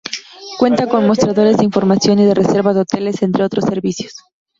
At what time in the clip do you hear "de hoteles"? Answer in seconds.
2.73-3.21